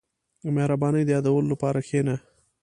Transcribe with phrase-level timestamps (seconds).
[0.43, 2.15] •د مهربانۍ د یادولو لپاره کښېنه.